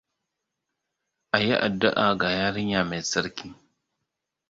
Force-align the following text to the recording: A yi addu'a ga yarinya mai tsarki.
A 1.35 1.37
yi 1.45 1.55
addu'a 1.67 2.05
ga 2.19 2.29
yarinya 2.37 2.81
mai 2.89 3.01
tsarki. 3.05 3.47